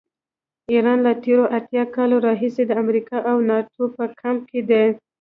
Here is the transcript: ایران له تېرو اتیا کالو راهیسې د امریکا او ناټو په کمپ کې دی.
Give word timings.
ایران 0.71 0.99
له 1.05 1.13
تېرو 1.23 1.45
اتیا 1.57 1.83
کالو 1.95 2.17
راهیسې 2.27 2.63
د 2.67 2.71
امریکا 2.83 3.17
او 3.31 3.35
ناټو 3.49 3.85
په 3.95 4.03
کمپ 4.19 4.41
کې 4.49 4.61
دی. 4.69 4.83